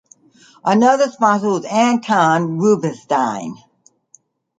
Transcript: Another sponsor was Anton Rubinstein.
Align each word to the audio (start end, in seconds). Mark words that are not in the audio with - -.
Another 0.65 1.11
sponsor 1.11 1.45
was 1.49 1.65
Anton 1.65 2.57
Rubinstein. 2.57 3.55